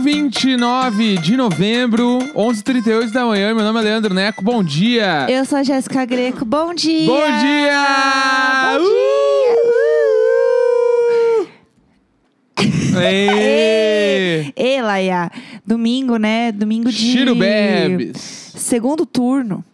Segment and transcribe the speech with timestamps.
[0.00, 3.54] 29 de novembro, 11h38 da manhã.
[3.54, 4.42] Meu nome é Leandro Neco.
[4.42, 5.26] Bom dia!
[5.28, 6.44] Eu sou a Jéssica Greco.
[6.44, 7.06] Bom dia!
[7.06, 8.78] Bom dia!
[8.78, 9.12] Bom Uh!
[13.00, 14.52] Ê!
[14.56, 15.30] Ei, Laia.
[15.66, 16.52] Domingo, né?
[16.52, 16.96] Domingo de...
[16.96, 18.52] Chiro Bebes!
[18.56, 19.64] Segundo turno.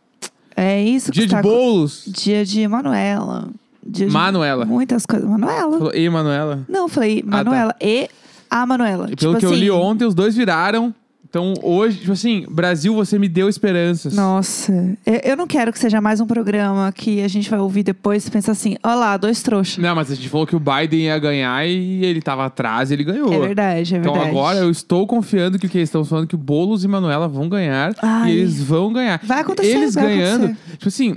[0.56, 1.42] É isso Dia de está...
[1.42, 2.04] bolos.
[2.06, 3.48] Dia de Manuela.
[3.84, 4.64] Dia de Manuela.
[4.64, 5.28] Muitas coisas.
[5.28, 5.78] Manuela.
[5.78, 6.64] Falou, Ei, Manuela.
[6.68, 7.36] Não, eu falei Ah, tá.
[7.44, 8.08] Manuela e
[8.50, 9.06] a Manuela.
[9.06, 10.94] E tipo pelo que eu assim, li ontem, os dois viraram.
[11.30, 14.14] Então hoje, tipo assim, Brasil, você me deu esperanças.
[14.14, 14.72] Nossa,
[15.04, 18.26] eu, eu não quero que seja mais um programa que a gente vai ouvir depois
[18.26, 19.76] e pensar assim, ó lá, dois trouxas.
[19.76, 22.94] Não, mas a gente falou que o Biden ia ganhar e ele tava atrás e
[22.94, 23.30] ele ganhou.
[23.30, 24.30] É verdade, é Então verdade.
[24.34, 27.28] agora eu estou confiando que o que eles estão falando que o Boulos e Manuela
[27.28, 28.30] vão ganhar Ai.
[28.30, 29.20] e eles vão ganhar.
[29.22, 30.76] Vai acontecer, Eles vai ganhando, acontecer.
[30.78, 31.16] tipo assim,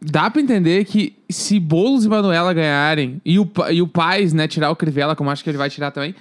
[0.00, 4.48] dá pra entender que se Boulos e Manuela ganharem e o, e o Paz, né,
[4.48, 6.14] tirar o Crivella, como acho que ele vai tirar também,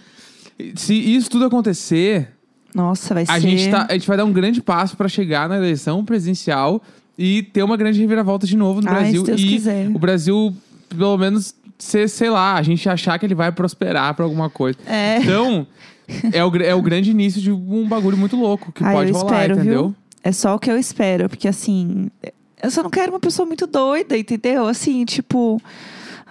[0.76, 2.30] se isso tudo acontecer,
[2.74, 3.40] Nossa, vai a ser...
[3.42, 6.82] gente, tá, a gente vai dar um grande passo pra chegar na eleição presidencial
[7.18, 9.22] e ter uma grande reviravolta de novo no Ai, Brasil.
[9.22, 9.88] se Deus e quiser.
[9.90, 10.56] o Brasil,
[10.90, 14.78] pelo menos, ser, sei lá, a gente achar que ele vai prosperar pra alguma coisa.
[14.86, 15.18] É.
[15.20, 15.68] Então,
[16.32, 19.26] é o, é o grande início de um bagulho muito louco que Ai, pode rolar,
[19.26, 19.84] espero, entendeu?
[19.88, 19.96] viu?
[20.24, 22.10] É só o que eu espero, porque assim,
[22.62, 24.68] eu só não quero uma pessoa muito doida, entendeu?
[24.68, 25.60] Assim, tipo,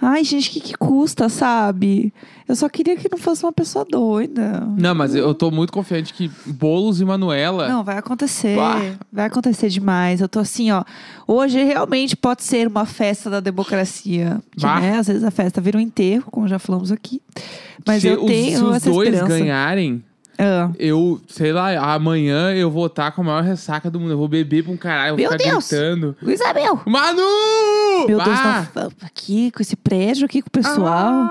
[0.01, 2.12] ai, gente, o que, que custa, sabe?
[2.48, 4.67] Eu só queria que não fosse uma pessoa doida.
[4.77, 7.69] Não, mas eu tô muito confiante que Boulos e Manuela.
[7.69, 8.56] Não, vai acontecer.
[8.56, 8.81] Bah.
[9.12, 10.21] Vai acontecer demais.
[10.21, 10.83] Eu tô assim, ó.
[11.28, 14.41] Hoje realmente pode ser uma festa da democracia.
[14.56, 17.23] Que, né, às vezes a festa vira um enterro, como já falamos aqui.
[17.87, 19.39] Mas se eu os, tenho se os essa dois esperança.
[19.39, 20.05] ganharem,
[20.43, 20.71] Ah.
[20.79, 24.13] eu, sei lá, amanhã eu vou estar com a maior ressaca do mundo.
[24.13, 25.69] Eu vou beber pra um caralho, eu vou Meu ficar Deus!
[25.69, 26.17] gritando.
[26.23, 26.81] Isabel!
[26.87, 28.07] Manu!
[28.07, 28.67] Meu Deus, Ah!
[28.75, 30.87] não, aqui com esse prédio aqui com o pessoal.
[30.89, 31.31] Azul,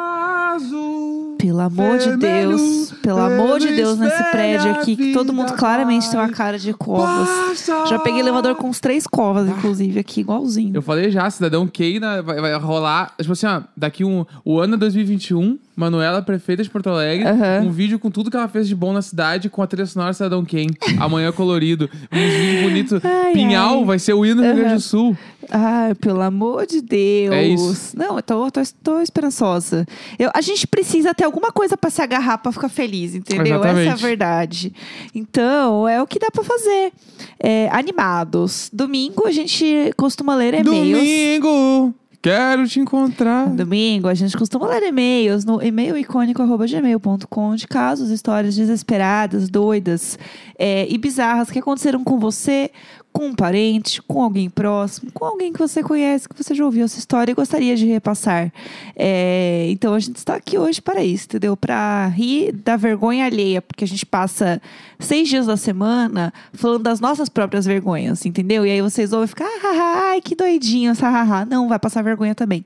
[1.40, 6.10] Pelo amor de Deus, pelo amor de Deus, nesse prédio aqui, que todo mundo claramente
[6.12, 7.30] tem uma cara de covas.
[7.30, 7.86] passa.
[7.88, 10.76] Já peguei elevador com uns três covas, inclusive, aqui, igualzinho.
[10.76, 13.14] Eu falei já, Cidadão Keina vai, vai rolar.
[13.22, 14.26] Tipo assim, ó, daqui um.
[14.44, 17.62] O ano é 2021, Manuela, prefeita de Porto Alegre, Aham.
[17.68, 20.12] um vídeo com tudo que ela fez de bom na cidade com a trilha sonora
[20.12, 20.76] Cidadão Kane.
[21.00, 21.90] Amanhã colorido.
[22.12, 23.02] Um vídeo bonito.
[23.08, 23.86] Ai, Pinhal ai.
[23.86, 25.18] vai ser o hino do Rio Grande do Sul.
[25.50, 27.34] Ai, pelo amor de Deus.
[27.34, 27.98] É isso.
[27.98, 29.86] Não, eu tô, tô, tô esperançosa.
[30.20, 33.56] Eu, a gente precisa ter alguma coisa pra se agarrar pra ficar feliz, entendeu?
[33.56, 33.88] Exatamente.
[33.88, 34.74] Essa é a verdade.
[35.16, 36.92] Então, é o que dá pra fazer.
[37.40, 38.70] É, animados.
[38.74, 40.98] Domingo a gente costuma ler e-mails.
[40.98, 43.48] Domingo, quero te encontrar.
[43.50, 50.18] Domingo, a gente costuma ler e-mails no e-mail icônico.gmail.com de casos, histórias desesperadas, doidas
[50.58, 52.72] é, e bizarras que aconteceram com você,
[53.12, 56.86] com um parente, com alguém próximo, com alguém que você conhece, que você já ouviu
[56.86, 58.52] essa história e gostaria de repassar.
[58.96, 61.58] É, então a gente está aqui hoje para isso, entendeu?
[61.58, 64.62] Para rir da vergonha alheia, porque a gente passa
[65.00, 68.66] seis dias da semana falando das nossas próprias vergonhas, entendeu?
[68.66, 71.46] E aí vocês ouvem ficar, ah, ah, ah, que doidinho, essa haha.
[71.46, 72.66] Não, vai passar vergonha também.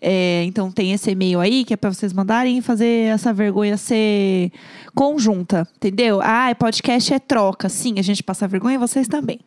[0.00, 3.76] É, então tem esse e-mail aí que é para vocês mandarem e fazer essa vergonha
[3.76, 4.52] ser
[4.94, 6.20] conjunta, entendeu?
[6.22, 7.68] Ah, podcast é troca.
[7.68, 9.40] Sim, a gente passa vergonha e vocês também.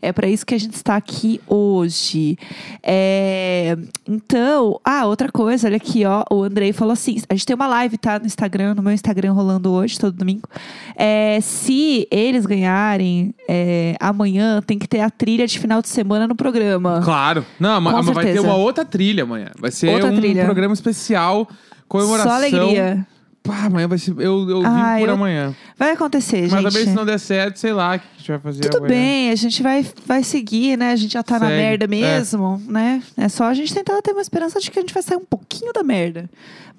[0.00, 2.36] É para isso que a gente está aqui hoje.
[2.82, 3.76] É,
[4.06, 6.24] então, ah, outra coisa, olha aqui, ó.
[6.30, 8.18] O Andrei falou assim: a gente tem uma live, tá?
[8.18, 10.48] No Instagram, no meu Instagram rolando hoje, todo domingo.
[10.96, 16.28] É, se eles ganharem é, amanhã, tem que ter a trilha de final de semana
[16.28, 17.00] no programa.
[17.02, 17.44] Claro.
[17.58, 19.48] Não, mas mas vai ter uma outra trilha amanhã.
[19.58, 20.44] Vai ser Outra um trilha.
[20.44, 21.48] programa especial,
[21.88, 22.30] comemoração.
[22.30, 23.06] Só alegria.
[23.42, 24.12] Pá, amanhã vai ser.
[24.12, 25.52] Eu, eu vivo Ah, por eu- amanhã.
[25.76, 26.62] Vai acontecer, Mas gente.
[26.72, 28.94] também, se não der certo, sei lá o que a gente vai fazer Tudo amanhã.
[28.94, 30.92] bem, a gente vai, vai seguir, né?
[30.92, 31.88] A gente já tá na Segue, merda é.
[31.88, 33.02] mesmo, né?
[33.16, 35.24] É só a gente tentar ter uma esperança de que a gente vai sair um
[35.24, 36.30] pouquinho da merda.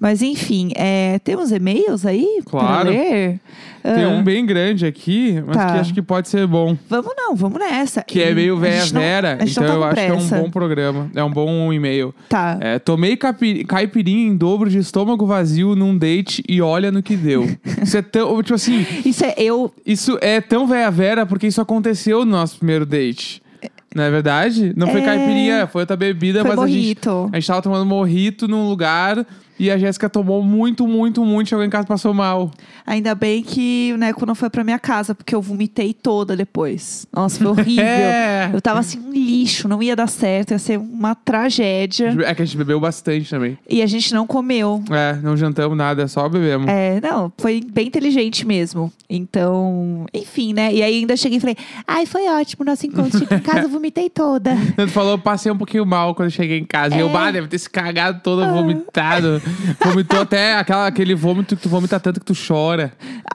[0.04, 2.66] Mas enfim, é, temos e-mails aí Claro.
[2.66, 3.40] para ler?
[3.82, 5.66] Tem Ah, um bem grande aqui, mas Tá.
[5.72, 6.76] que acho que pode ser bom.
[6.90, 8.02] Vamos não, vamos nessa.
[8.02, 10.16] Que é E meio a véia não- vera, então tá eu acho que é um
[10.16, 10.36] pressa.
[10.42, 11.10] bom programa.
[11.14, 12.14] É um bom e-mail.
[12.28, 12.58] Tá.
[12.60, 13.16] É, tomei
[13.66, 17.48] caipirinha em dobro de estômago vazio num date e olha no que deu.
[17.82, 18.42] Isso é tão.
[18.42, 19.72] Tipo assim, Isso é eu.
[19.86, 23.42] isso é tão véia vera porque isso aconteceu no nosso primeiro date.
[23.94, 24.72] Não é verdade?
[24.76, 25.04] Não foi É.
[25.04, 26.76] caipirinha, foi outra bebida, Foi mas a gente,
[27.06, 27.30] morrito.
[27.32, 29.24] a gente tava tomando morrito num lugar
[29.58, 31.48] e a Jéssica tomou muito, muito, muito.
[31.50, 32.50] Chegou em casa e passou mal.
[32.86, 37.06] Ainda bem que o Neco não foi pra minha casa, porque eu vomitei toda depois.
[37.12, 37.84] Nossa, foi horrível.
[37.94, 38.50] É.
[38.52, 42.14] Eu tava assim, um lixo, não ia dar certo, ia ser uma tragédia.
[42.24, 43.56] É que a gente bebeu bastante também.
[43.68, 44.82] E a gente não comeu.
[44.90, 46.66] É, não jantamos nada, só bebemos.
[46.68, 48.92] É, não, foi bem inteligente mesmo.
[49.08, 50.72] Então, enfim, né?
[50.74, 53.18] E aí ainda cheguei e falei, ai, foi ótimo nosso encontro.
[53.18, 54.56] Cheguei em casa, eu vomitei toda.
[54.76, 56.96] Tanto falou, passei um pouquinho mal quando cheguei em casa.
[56.96, 57.12] E eu, É.
[57.12, 59.40] bah, deve ter se cagado todo vomitado.
[59.84, 62.92] Vomitou até aquela, aquele vômito que tu vomita tanto que tu chora.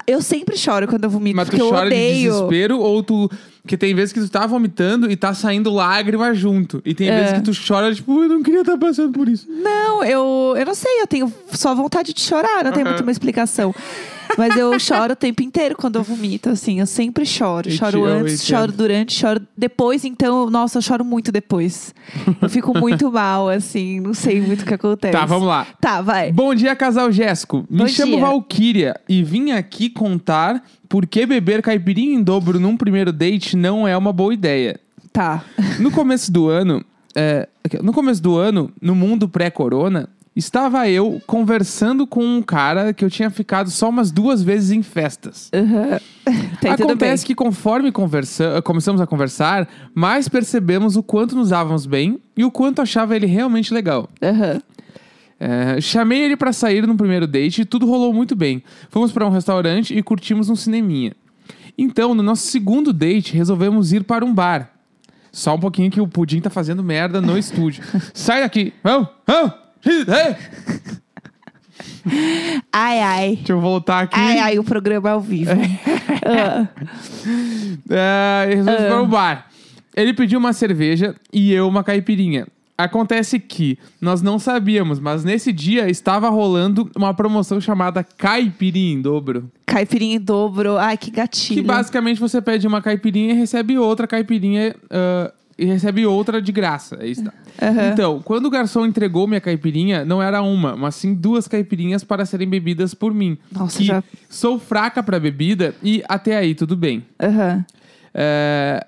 [0.07, 3.29] Eu sempre choro quando eu vomito, Mas tu porque eu chora de desespero ou tu.
[3.61, 6.81] Porque tem vezes que tu tá vomitando e tá saindo lágrima junto.
[6.83, 7.19] E tem É.
[7.19, 9.47] vezes que tu chora, tipo, eu não queria estar passando por isso.
[9.49, 13.11] Não, eu, eu não sei, eu tenho só vontade de chorar, não tem muito uma
[13.11, 13.73] explicação.
[14.37, 17.69] Mas eu choro o tempo inteiro quando eu vomito, assim, eu sempre choro.
[17.69, 21.93] Eu Choro antes, choro durante, choro depois, então, nossa, eu choro muito depois.
[22.41, 25.11] Eu fico muito mal, assim, não sei muito o que acontece.
[25.11, 25.67] Tá, vamos lá.
[25.79, 26.31] Tá, vai.
[26.31, 27.65] Bom dia, casal Jéssico.
[27.69, 28.21] Me Bom chamo dia.
[28.21, 33.87] Valkyria e vim aqui contar por que beber caipirinha em dobro num primeiro date não
[33.87, 34.79] é uma boa ideia.
[35.11, 35.43] Tá.
[35.79, 36.83] No começo do ano,
[37.15, 37.47] é,
[37.81, 43.09] no começo do ano, no mundo pré-corona, estava eu conversando com um cara que eu
[43.09, 45.51] tinha ficado só umas duas vezes em festas.
[46.25, 46.71] Tudo bem.
[46.71, 52.43] Acontece que conforme conversa começamos a conversar, mais percebemos o quanto nos dávamos bem e
[52.43, 54.09] o quanto achava ele realmente legal.
[54.21, 54.61] Aham.
[55.39, 58.61] É, chamei ele pra sair no primeiro date e tudo rolou muito bem.
[58.89, 61.13] Fomos pra um restaurante e curtimos um cineminha.
[61.77, 64.69] Então, no nosso segundo date, resolvemos ir para um bar.
[65.31, 67.83] Só um pouquinho que o Pudim tá fazendo merda no estúdio.
[68.13, 68.73] Sai daqui!
[68.83, 69.07] Vamos!
[69.25, 69.68] Vamos!
[69.85, 70.35] Ei!
[72.71, 73.35] Ai, ai.
[73.35, 74.19] Deixa eu voltar aqui.
[74.19, 75.51] Ai, ai, o programa é ao vivo.
[76.21, 76.67] Ah.
[77.89, 79.47] É, resolvemos ir para o bar.
[79.95, 82.45] Ele pediu uma cerveja e eu uma caipirinha.
[82.77, 89.01] Acontece que nós não sabíamos, mas nesse dia estava rolando uma promoção chamada Caipirinha em
[89.01, 89.49] dobro.
[89.65, 90.77] Caipirinha em dobro.
[90.77, 91.61] Ai, que gatilho.
[91.61, 96.51] Que basicamente você pede uma caipirinha e recebe outra caipirinha ah, e recebe outra de
[96.51, 96.97] graça.
[97.01, 97.31] Aí está.
[97.61, 97.89] Aham.
[97.91, 102.25] Então, quando o garçom entregou minha caipirinha, não era uma, mas sim duas caipirinhas para
[102.25, 103.37] serem bebidas por mim.
[103.51, 107.05] Nossa, que já- sou fraca para bebida e até aí tudo bem.
[107.21, 107.65] Aham.
[108.13, 108.85] É,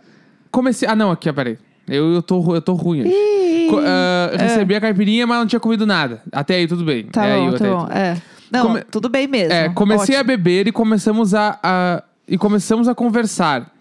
[0.50, 0.88] comecei.
[0.88, 1.58] Ah, não, aqui, peraí.
[1.88, 3.02] Eu, eu, tô, eu tô ruim.
[3.06, 4.38] Ih, Co- é.
[4.38, 6.22] Recebi a caipirinha, mas não tinha comido nada.
[6.32, 7.04] Até aí tudo bem.
[7.06, 7.86] Tá é aí, bom, até tá aí, bom.
[7.86, 8.18] tudo É.
[8.52, 9.54] Não, Come- tudo bem mesmo.
[9.54, 10.28] é, comecei a Ótimo.
[10.28, 13.72] beber e começamos a, a- e começamos a conversar.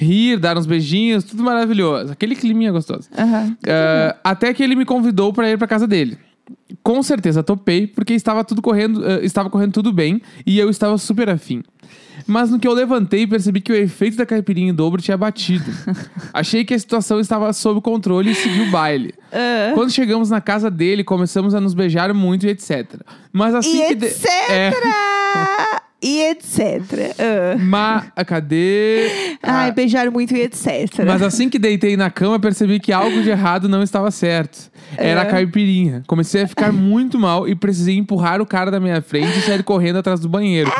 [0.00, 2.12] Rir, dar uns beijinhos, tudo maravilhoso.
[2.12, 3.08] Aquele climinha gostoso.
[3.18, 3.56] Aham.
[3.66, 6.16] É, até que ele me convidou pra ir pra casa dele.
[6.82, 10.96] Com certeza topei, porque estava tudo correndo, eh, estava correndo tudo bem e eu estava
[10.96, 11.62] super afim.
[12.26, 15.64] Mas no que eu levantei, percebi que o efeito da caipirinha em dobro tinha batido.
[16.32, 19.14] Achei que a situação estava sob controle e segui o baile.
[19.32, 19.72] Ah.
[19.74, 23.00] Quando chegamos na casa dele, começamos a nos beijar muito e etc.
[23.32, 23.94] Mas assim E que.
[23.94, 24.26] de- etc.
[24.50, 24.70] É,
[26.00, 26.80] E etc.
[27.18, 27.56] Ah.
[27.58, 28.02] ma...
[28.26, 29.08] Cadê?
[29.42, 31.04] Ai, Ah, beijaram muito e etc.
[31.04, 34.70] Mas assim que deitei na cama, percebi que algo de errado não estava certo.
[34.96, 35.26] Era a É.
[35.26, 36.02] caipirinha.
[36.06, 39.62] Comecei a ficar muito mal e precisei empurrar o cara da minha frente e sair
[39.64, 40.70] correndo atrás do banheiro.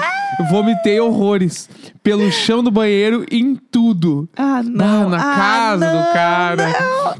[0.51, 1.69] Vomitei horrores.
[2.03, 4.29] Pelo chão do banheiro e em tudo.
[4.37, 5.07] Ah, não.
[5.07, 6.75] Ah, na Ah, casa não, do cara.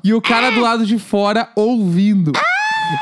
[0.05, 2.33] E o cara do lado de fora ouvindo.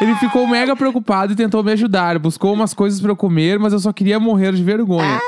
[0.01, 2.19] Ele ficou mega preocupado e tentou me ajudar.
[2.19, 5.21] Buscou umas coisas pra eu comer, mas eu só queria morrer de vergonha.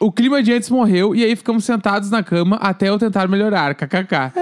[0.00, 3.74] O clima de antes morreu e aí ficamos sentados na cama até eu tentar melhorar.
[3.74, 4.32] KKK.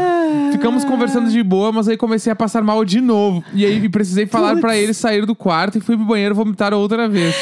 [0.53, 3.43] Ficamos conversando de boa, mas aí comecei a passar mal de novo.
[3.55, 7.09] E aí precisei falar pra ele sair do quarto e fui pro banheiro vomitar outra
[7.09, 7.35] vez.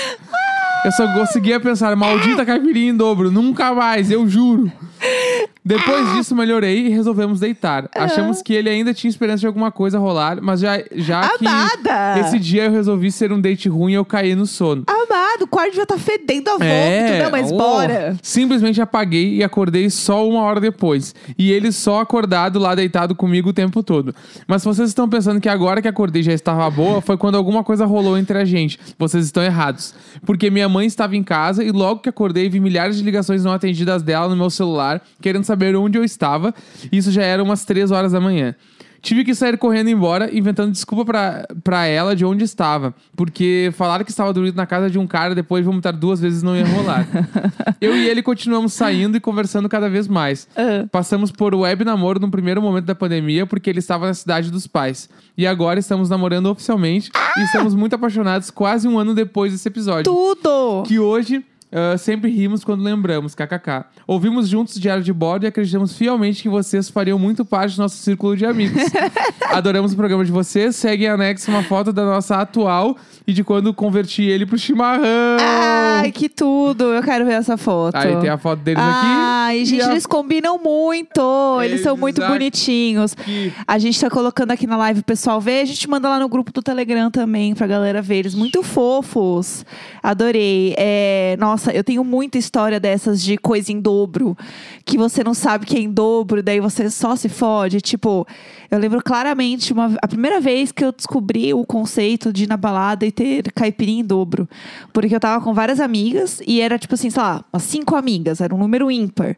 [0.85, 4.71] Eu só conseguia pensar, maldita caipirinha em dobro, nunca mais, eu juro.
[5.65, 7.89] Depois disso, melhorei e resolvemos deitar.
[7.95, 12.21] Achamos que ele ainda tinha esperança de alguma coisa rolar, mas já, já que Amada!
[12.21, 14.85] esse dia eu resolvi ser um date ruim e eu caí no sono.
[14.87, 15.04] Amado,
[15.43, 17.23] o quarto já tá fedendo a vômito.
[17.23, 17.57] não, mas oh.
[17.57, 18.17] bora.
[18.23, 21.15] Simplesmente apaguei e acordei só uma hora depois.
[21.39, 24.15] E ele só acordado lá deitado comigo o tempo todo.
[24.47, 27.65] Mas se vocês estão pensando que agora que acordei já estava boa, foi quando alguma
[27.65, 28.79] coisa rolou entre a gente.
[28.99, 29.95] Vocês estão errados.
[30.25, 33.53] Porque minha mãe estava em casa e logo que acordei vi milhares de ligações não
[33.53, 36.55] atendidas dela no meu celular, querendo saber onde eu estava.
[36.93, 38.55] Isso já era umas 3 horas da manhã.
[39.05, 42.95] Tive que sair correndo embora, inventando desculpa pra, pra ela de onde estava.
[43.15, 46.43] Porque falaram que estava dormindo na casa de um cara depois de vomitar duas vezes
[46.43, 47.07] não ia rolar.
[47.83, 50.49] Eu e ele continuamos saindo e conversando cada vez mais.
[50.57, 50.87] Ah.
[50.91, 54.67] Passamos por web namoro no primeiro momento da pandemia, porque ele estava na cidade dos
[54.67, 55.11] pais.
[55.37, 60.05] E agora estamos namorando oficialmente e estamos muito apaixonados quase um ano depois desse episódio.
[60.05, 60.83] Tudo!
[60.87, 61.45] Que hoje
[61.75, 63.85] ah, sempre rimos quando lembramos, kkk.
[64.07, 67.97] Ouvimos juntos Diário de Bordo e acreditamos fielmente que vocês fariam muito parte do nosso
[67.97, 68.81] círculo de amigos.
[69.51, 70.77] Adoramos o programa de vocês.
[70.77, 75.05] Segue em anexo uma foto da nossa atual e de quando converti ele pro chimarrão.
[75.41, 76.85] Ai, que tudo!
[76.93, 77.97] Eu quero ver essa foto.
[77.97, 79.65] Aí tem a foto deles Ai, aqui.
[79.65, 81.61] gente, e a- eles combinam muito.
[81.63, 82.33] Eles são muito Exato.
[82.33, 83.15] bonitinhos.
[83.15, 85.61] Que- A gente tá colocando aqui na live o pessoal ver.
[85.63, 88.17] A gente manda lá no grupo do Telegram também pra galera ver.
[88.17, 89.65] Eles muito fofos.
[90.03, 90.75] Adorei.
[90.77, 94.37] É, nossa, Nossa, eu tenho muita história dessas de coisa em dobro,
[94.85, 97.81] que você não sabe que é em dobro, daí você só se fode.
[97.81, 98.27] Tipo,
[98.71, 102.59] eu lembro claramente uma, a primeira vez que eu descobri o conceito de ir na
[102.59, 104.47] balada e ter caipirinha em dobro.
[104.93, 108.43] Porque eu tava com várias amigas e era tipo assim, sei lá, umas cinco amigas,
[108.43, 109.35] era um número ímpar.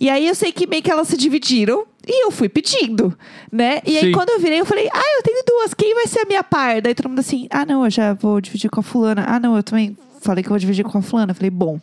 [0.00, 1.84] E aí eu sei que meio que elas se dividiram.
[2.10, 3.14] E eu fui pedindo,
[3.52, 3.82] né?
[3.84, 4.12] E aí, Sim.
[4.12, 6.80] quando eu virei, eu falei, ah, eu tenho duas, quem vai ser a minha par?
[6.80, 9.26] Daí todo mundo assim, ah, não, eu já vou dividir com a fulana.
[9.28, 9.94] Ah, não, eu também
[10.28, 11.32] falei que eu vou dividir com a fulana.
[11.32, 11.80] Falei, bom,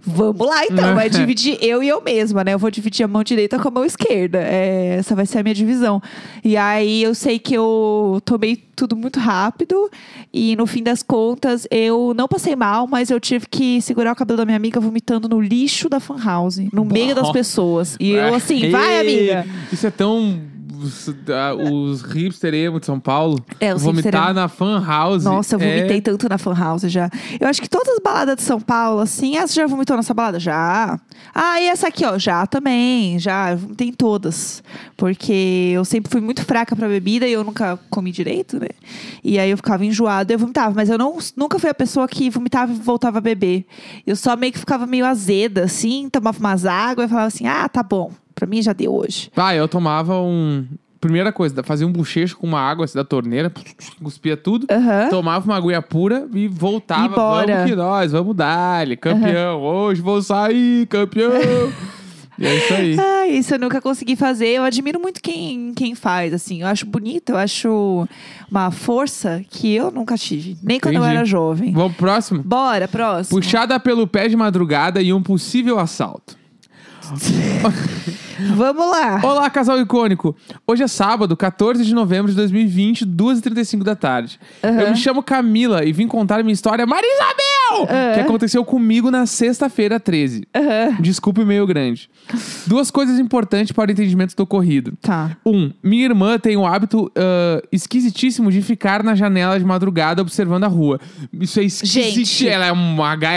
[0.00, 2.54] vamos lá então, vai dividir eu e eu mesma, né?
[2.54, 4.38] Eu vou dividir a mão direita com a mão esquerda.
[4.38, 6.00] É, essa vai ser a minha divisão.
[6.44, 9.90] E aí eu sei que eu tomei tudo muito rápido
[10.32, 14.16] e no fim das contas eu não passei mal, mas eu tive que segurar o
[14.16, 17.96] cabelo da minha amiga vomitando no lixo da fan house, no meio das pessoas.
[17.98, 19.46] E eu assim, vai amiga.
[19.72, 20.53] Isso é tão.
[20.84, 21.14] Os-
[21.94, 23.38] Os hipster emo de São Paulo.
[23.60, 25.24] É, os Vomitar na fan house.
[25.24, 27.10] Nossa, eu é- vomitei tanto na fan house já.
[27.40, 30.12] Eu acho que todas as baladas de São Paulo, assim, ah, você já vomitou nessa
[30.14, 30.38] balada?
[30.40, 30.98] Já.
[31.34, 33.52] Ah, e essa aqui, ó, já também, já.
[33.52, 34.62] Eu vomitei em todas.
[34.96, 38.68] Porque eu sempre fui muito fraca pra bebida e eu nunca comi direito, né?
[39.22, 40.74] E aí eu ficava enjoada e eu vomitava.
[40.74, 43.64] Mas eu não, nunca fui a pessoa que vomitava e voltava a beber.
[44.06, 47.68] Eu só meio que ficava meio azeda, assim, tomava umas águas e falava assim, ah,
[47.68, 48.10] tá bom.
[48.34, 49.30] Pra mim já deu hoje.
[49.36, 50.66] Ah, eu tomava um.
[51.00, 53.52] Primeira coisa, fazia um bochecho com uma água assim, da torneira,
[54.02, 54.66] cuspia tudo.
[54.70, 55.08] Aham.
[55.10, 57.04] Tomava uma aguinha pura e voltava.
[57.04, 57.54] E bora.
[57.56, 59.60] Vamos que nós, vamos dar campeão.
[59.60, 61.30] Hoje vou sair, campeão.
[62.38, 62.96] e é isso aí.
[62.98, 64.48] Ah, isso eu nunca consegui fazer.
[64.48, 66.62] Eu admiro muito quem, quem faz, assim.
[66.62, 68.08] Eu acho bonito, eu acho
[68.50, 70.56] uma força que eu nunca tive.
[70.62, 71.16] Nem quando eu Entendi.
[71.16, 71.70] era jovem.
[71.72, 72.42] Vamos pro próximo?
[72.42, 73.38] Bora, próximo.
[73.38, 76.34] Puxada pelo pé de madrugada e um possível assalto.
[78.56, 79.20] Vamos lá.
[79.22, 80.34] Olá, casal icônico.
[80.66, 84.38] Hoje é sábado, 14 de novembro de 2020, 2h35 da tarde.
[84.62, 84.80] Aham.
[84.80, 87.82] Eu me chamo Camila e vim contar minha história Marisabel!
[87.88, 88.14] Aham.
[88.14, 90.46] Que aconteceu comigo na sexta-feira 13.
[90.54, 90.96] Aham.
[91.00, 92.08] Desculpe o meio grande.
[92.66, 94.92] Duas coisas importantes para o entendimento do ocorrido.
[95.00, 95.36] Tá.
[95.44, 100.64] Um, minha irmã tem o hábito ah, esquisitíssimo de ficar na janela de madrugada observando
[100.64, 101.00] a rua.
[101.32, 102.14] Isso é esquisito.
[102.14, 102.48] Gente.
[102.48, 103.30] Ela é uma ga-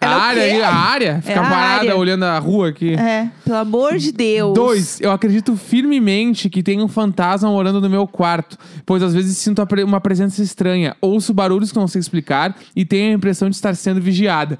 [0.00, 0.06] é?
[0.06, 1.22] A é área, ali, a área?
[1.22, 1.96] Fica a parada área.
[1.96, 2.94] olhando a rua aqui.
[2.94, 4.54] É, pelo amor de Deus.
[4.54, 9.36] Dois, eu acredito firmemente que tem um fantasma morando no meu quarto, pois às vezes
[9.38, 13.14] sinto a pre- uma presença estranha, ouço barulhos que não sei explicar e tenho a
[13.14, 14.58] impressão de estar sendo vigiada.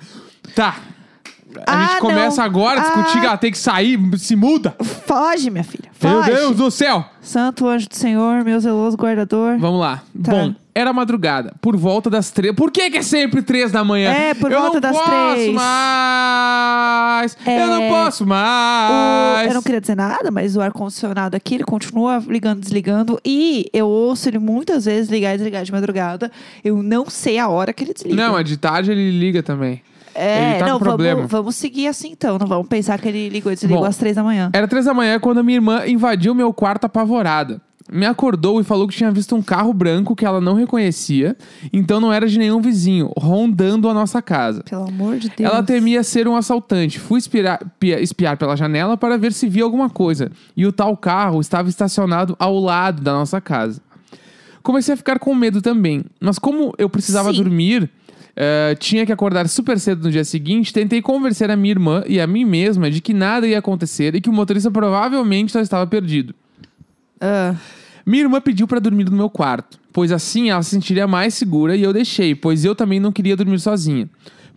[0.54, 0.76] Tá.
[1.66, 2.44] A Ah, gente começa não.
[2.44, 3.20] agora a discutir Ah.
[3.20, 4.72] que ela tem que sair, se muda.
[5.04, 5.90] Foge, minha filha.
[6.00, 6.30] Meu Foge.
[6.30, 7.04] Deus do céu!
[7.20, 9.58] Santo anjo do Senhor, meu zeloso guardador.
[9.58, 10.00] Vamos lá.
[10.22, 10.30] Tá.
[10.32, 12.54] Bom, era madrugada, por volta das três.
[12.54, 14.10] Por que, que é sempre três da manhã?
[14.12, 15.52] É, por eu volta não das posso três.
[15.54, 17.36] mais!
[17.46, 17.62] É.
[17.62, 19.48] Eu não posso O- mais!
[19.48, 23.20] eu não queria dizer nada, mas o ar-condicionado aqui, ele continua ligando, desligando.
[23.24, 26.30] E eu ouço ele muitas vezes ligar e desligar de madrugada.
[26.64, 28.16] Eu não sei a hora que ele desliga.
[28.16, 29.82] Não, é de tarde ele liga também.
[30.14, 30.78] É, tá não.
[30.78, 32.36] Vamos, vamos seguir assim então.
[32.38, 34.50] Não vamos pensar que ele ligou e desligou Bom, às três da manhã.
[34.52, 37.60] Era três da manhã quando a minha irmã invadiu meu quarto apavorada.
[37.92, 41.36] Me acordou e falou que tinha visto um carro branco que ela não reconhecia,
[41.72, 44.62] então não era de nenhum vizinho, rondando a nossa casa.
[44.62, 45.50] Pelo amor de Deus.
[45.50, 46.98] Ela temia ser um assaltante.
[47.00, 50.30] Fui espiar, pia- espiar pela janela para ver se via alguma coisa.
[50.56, 53.80] E o tal carro estava estacionado ao lado da nossa casa.
[54.62, 56.04] Comecei a ficar com medo também.
[56.20, 57.38] Mas como eu precisava Sim.
[57.42, 57.90] dormir,
[58.36, 62.20] eh, tinha que acordar super cedo no dia seguinte, tentei convencer a minha irmã e
[62.20, 65.86] a mim mesma de que nada ia acontecer e que o motorista provavelmente só estava
[65.86, 66.34] perdido.
[67.20, 67.54] Ah,
[68.06, 71.76] Minha irmã pediu para dormir no meu quarto, pois assim ela se sentiria mais segura
[71.76, 74.08] e eu deixei, pois eu também não queria dormir sozinha.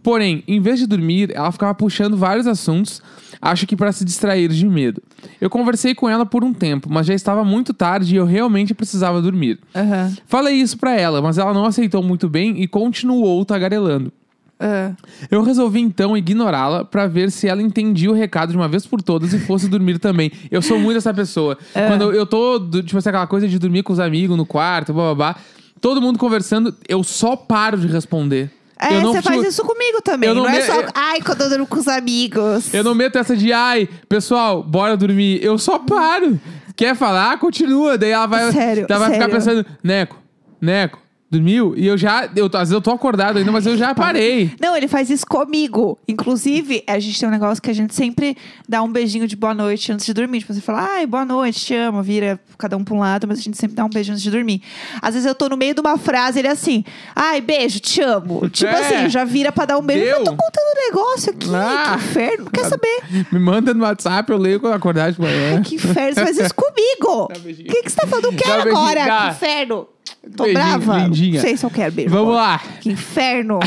[0.02, 3.02] Porém, em vez de dormir, ela ficava puxando vários assuntos,
[3.42, 5.02] acho que para se distrair de medo.
[5.40, 8.74] Eu conversei com ela por um tempo, mas já estava muito tarde e eu realmente
[8.74, 9.60] precisava dormir.
[9.74, 14.12] aham, Falei isso para ela, mas ela não aceitou muito bem e continuou tagarelando.
[14.60, 14.92] Ah.
[15.30, 19.02] Eu resolvi então ignorá-la pra ver se ela entendia o recado de uma vez por
[19.02, 20.32] todas e fosse dormir também.
[20.50, 21.58] Eu sou muito essa pessoa.
[21.74, 24.94] Quando eu, eu tô, tipo assim, aquela coisa de dormir com os amigos no quarto,
[24.94, 25.36] babá,
[25.82, 28.50] todo mundo conversando, eu só paro de responder.
[28.80, 30.28] É, eu não você faz isso comigo também.
[30.30, 32.74] eu não Não, é me- só, eu- ai, quando eu durmo com os amigos.
[32.74, 35.42] Eu não meto essa de, ai, pessoal, bora dormir.
[35.44, 36.40] Eu só paro.
[36.76, 37.38] Quer falar?
[37.40, 37.98] Continua.
[37.98, 39.36] Daí ela vai, Sério, ela vai ficar sério.
[39.36, 40.18] pensando, Neco,
[40.60, 41.00] Neco,
[41.34, 41.74] dormiu?
[41.76, 44.52] E eu já, eu, às vezes eu tô acordado ainda, mas eu já parei.
[44.62, 45.98] Não, ele faz isso comigo.
[46.08, 48.38] Inclusive, a gente tem um negócio que a gente sempre
[48.68, 50.40] dá um beijinho de boa noite antes de dormir.
[50.40, 53.40] Tipo, você fala, ai, boa noite, te amo, vira cada um pra um lado, mas
[53.40, 54.62] a gente sempre dá um beijo antes de dormir.
[55.02, 56.84] Às vezes eu tô no meio de uma frase, ele é assim,
[57.16, 58.50] ai, beijo, te amo.
[58.50, 58.80] Tipo É.
[59.00, 60.04] assim, já vira pra dar um beijo.
[60.06, 60.18] Deu.
[60.20, 61.98] Eu tô contando um negócio aqui, Ah.
[61.98, 63.04] que inferno, não quer saber.
[63.32, 65.62] Me manda no WhatsApp, eu leio quando acordar de manhã.
[65.62, 67.24] Que inferno, você faz isso comigo.
[67.24, 68.26] O que, que você tá falando?
[68.26, 69.88] Não um quero agora, que inferno.
[70.36, 70.98] Tô Beijinho, brava.
[71.00, 71.34] lindinha.
[71.36, 72.10] Não sei se eu quero beijo.
[72.10, 72.42] Vamos agora.
[72.48, 72.62] lá.
[72.80, 73.60] Que inferno.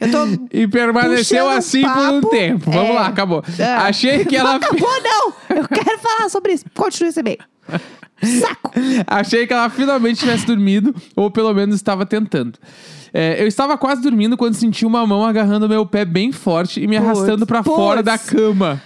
[0.00, 0.18] eu tô.
[0.52, 2.70] E permaneceu assim por um tempo.
[2.70, 2.92] Vamos É.
[2.94, 3.42] lá, acabou.
[3.58, 3.86] Ah.
[3.86, 4.50] Achei que ela.
[4.50, 5.32] Não acabou, não!
[5.56, 6.64] Eu quero falar sobre isso.
[6.74, 7.38] Continue esse e-mail.
[8.40, 8.70] Saco!
[9.06, 12.58] Achei que ela finalmente tivesse dormido, ou pelo menos estava tentando.
[13.12, 16.86] É, eu estava quase dormindo quando senti uma mão agarrando meu pé bem forte e
[16.86, 17.76] me arrastando pra putz.
[17.76, 18.80] fora da cama.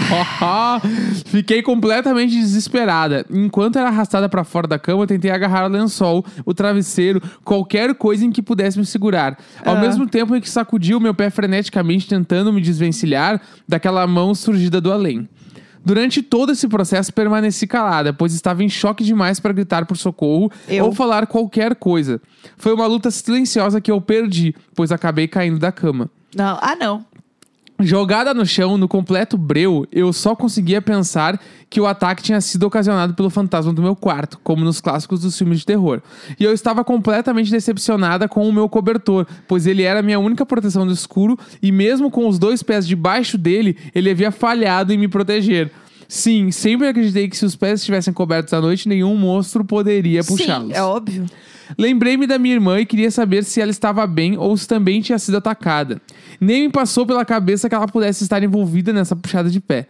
[1.26, 3.24] Fiquei completamente desesperada.
[3.30, 8.24] Enquanto era arrastada pra fora da cama, tentei agarrar o lençol, o travesseiro, qualquer coisa
[8.24, 9.36] em que pudesse me segurar.
[9.64, 9.80] Ao Ah.
[9.80, 14.80] mesmo tempo em que sacudia o meu pé freneticamente, tentando me desvencilhar daquela mão surgida
[14.80, 15.28] do além.
[15.84, 20.48] Durante todo esse processo, permaneci calada, pois estava em choque demais para gritar por socorro
[20.68, 20.84] Eu.
[20.84, 22.20] ou falar qualquer coisa.
[22.56, 26.08] Foi uma luta silenciosa que eu perdi, pois acabei caindo da cama.
[26.36, 26.56] Não.
[26.62, 27.04] Ah, não.
[27.82, 32.64] Jogada no chão, no completo breu, eu só conseguia pensar que o ataque tinha sido
[32.64, 36.00] ocasionado pelo fantasma do meu quarto, como nos clássicos dos filmes de terror.
[36.38, 40.44] E eu estava completamente decepcionada com o meu cobertor, pois ele era a minha única
[40.44, 44.98] proteção do escuro e mesmo com os dois pés debaixo dele, ele havia falhado em
[44.98, 45.70] me proteger.
[46.06, 50.68] Sim, sempre acreditei que se os pés estivessem cobertos à noite, nenhum monstro poderia puxá-los.
[50.68, 51.24] Sim, é óbvio.
[51.78, 55.18] Lembrei-me da minha irmã e queria saber se ela estava bem ou se também tinha
[55.18, 56.00] sido atacada.
[56.40, 59.86] Nem me passou pela cabeça que ela pudesse estar envolvida nessa puxada de pé.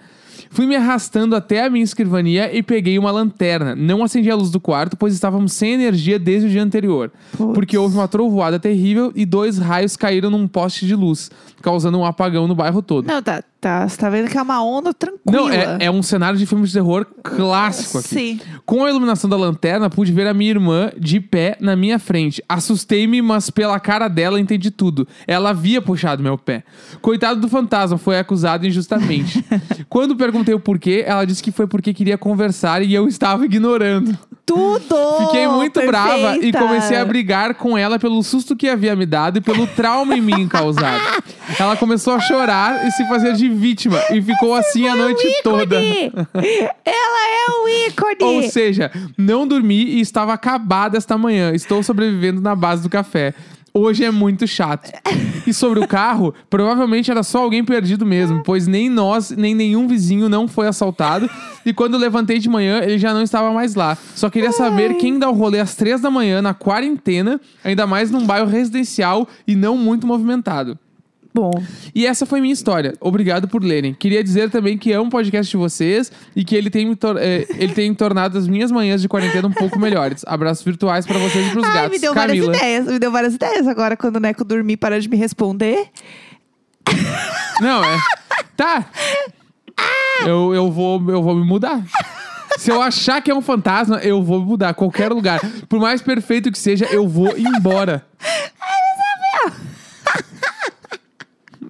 [0.50, 3.74] Fui me arrastando até a minha escrivania e peguei uma lanterna.
[3.74, 7.10] Não acendi a luz do quarto, pois estávamos sem energia desde o dia anterior.
[7.36, 7.54] Putz.
[7.54, 11.30] Porque houve uma trovoada terrível e dois raios caíram num poste de luz,
[11.62, 13.06] causando um apagão no bairro todo.
[13.06, 13.88] Não, tá, tá.
[13.88, 15.22] Você tá vendo que é uma onda tranquila.
[15.30, 18.08] Não, é, é um cenário de filme de terror clássico aqui.
[18.08, 18.40] Sim.
[18.66, 22.42] Com a iluminação da lanterna, pude ver a minha irmã de pé na minha frente.
[22.48, 25.06] Assustei-me, mas pela cara dela entendi tudo.
[25.26, 26.64] Ela havia puxado meu pé.
[27.00, 29.44] Coitado do fantasma, foi acusado injustamente.
[29.88, 34.18] Quando perguntei o porquê, ela disse que foi porque queria conversar e eu estava ignorando.
[34.44, 34.96] Tudo!
[35.26, 36.58] Fiquei muito brava e Perfeita.
[36.58, 40.20] comecei a brigar com ela pelo susto que havia me dado e pelo trauma em
[40.20, 41.00] mim causado.
[41.58, 45.80] Ela começou a chorar e se fazer de vítima e ficou assim a noite toda.
[45.80, 46.12] Ícone!
[46.84, 48.16] Ela é um ícone!
[48.22, 51.52] Ou seja, não dormi e estava acabada esta manhã.
[51.54, 53.34] Estou sobrevivendo na base do café.
[53.74, 54.92] Hoje é muito chato.
[55.46, 59.88] E sobre o carro, provavelmente era só alguém perdido mesmo, pois nem nós, nem nenhum
[59.88, 61.28] vizinho não foi assaltado.
[61.64, 63.96] E quando levantei de manhã, ele já não estava mais lá.
[64.14, 68.10] Só queria saber quem dá o rolê às três da manhã na quarentena, ainda mais
[68.10, 70.78] num bairro residencial e não muito movimentado.
[71.34, 71.50] Bom,
[71.94, 72.92] E essa foi minha história.
[73.00, 73.94] Obrigado por lerem.
[73.94, 77.72] Queria dizer também que amo o podcast de vocês e que ele tem, eh, ele
[77.72, 80.22] tem tornado as minhas manhãs de quarentena um pouco melhores.
[80.26, 81.90] Abraços virtuais pra vocês e pros ai, gatos.
[81.90, 82.46] me deu Camila.
[82.46, 82.86] várias ideias.
[82.86, 85.88] Me deu várias ideias agora quando o Neco dormir para de me responder.
[87.60, 87.98] Não, é.
[88.54, 88.84] Tá.
[90.26, 91.82] Eu, eu, vou, eu vou me mudar.
[92.58, 94.74] Se eu achar que é um fantasma, eu vou mudar.
[94.74, 95.40] Qualquer lugar.
[95.68, 98.04] Por mais perfeito que seja, eu vou embora.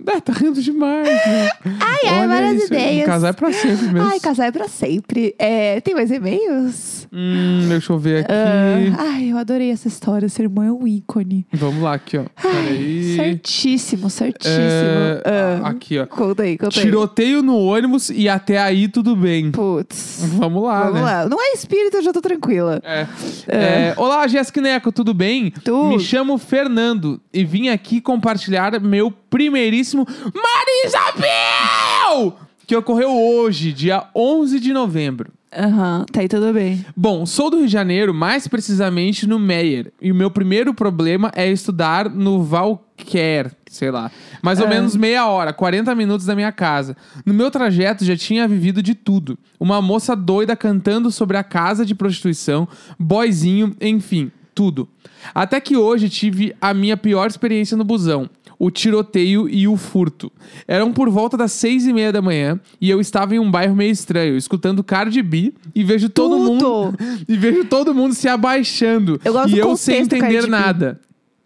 [0.06, 1.48] Ah, tá rindo demais, né?
[1.80, 3.06] Ai, ai, Olha várias isso, ideias.
[3.06, 4.02] Casar é pra sempre mesmo.
[4.02, 5.34] Ai, casar é pra sempre.
[5.38, 7.01] É, tem mais e-mails?
[7.14, 8.32] Hum, deixa eu ver aqui.
[8.32, 10.26] Ah, ai, eu adorei essa história.
[10.30, 11.46] Seu irmão é um ícone.
[11.52, 12.24] Vamos lá, aqui, ó.
[12.40, 13.16] Peraí.
[13.16, 14.54] Certíssimo, certíssimo.
[14.56, 15.22] É,
[15.62, 16.06] Ah, Aqui, ó.
[16.06, 16.82] Conta aí, conta aí.
[16.84, 19.50] Tiroteio no ônibus e até aí tudo bem.
[19.50, 20.20] Putz.
[20.38, 21.02] Vamos lá, Vamos né?
[21.02, 21.28] lá.
[21.28, 22.80] Não é espírito, eu já tô tranquila.
[22.82, 23.06] É.
[23.46, 25.50] É, Olá, Jéssica Neco, tudo bem?
[25.50, 25.88] Tudo.
[25.88, 32.36] Me chamo Fernando e vim aqui compartilhar meu primeiríssimo Marisabel!
[32.66, 35.30] Que ocorreu hoje, dia 11 de novembro.
[35.54, 36.82] Aham, tá aí tudo bem.
[36.96, 39.92] Bom, sou do Rio de Janeiro, mais precisamente no Meyer.
[40.00, 44.10] E o meu primeiro problema é estudar no Valquer, sei lá.
[44.42, 44.70] Mais ou Ah.
[44.70, 46.96] menos meia hora, 40 minutos da minha casa.
[47.26, 49.38] No meu trajeto já tinha vivido de tudo.
[49.60, 52.66] Uma moça doida cantando sobre a casa de prostituição,
[52.98, 54.88] boyzinho, enfim, tudo.
[55.34, 58.28] Até que hoje tive a minha pior experiência no busão.
[58.64, 60.30] O tiroteio e o furto.
[60.68, 63.74] Eram por volta das seis e meia da manhã e eu estava em um bairro
[63.74, 66.52] meio estranho, escutando Cardi B e vejo todo Tudo!
[66.52, 66.98] mundo
[67.28, 71.00] e vejo todo mundo se abaixando Eu gosto e eu sem entender nada.